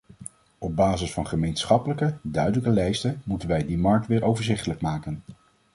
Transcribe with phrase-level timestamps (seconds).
[0.57, 5.21] Op basis van gemeenschappelijke, duidelijke lijsten moeten wij die markt weer overzichtelijk maken.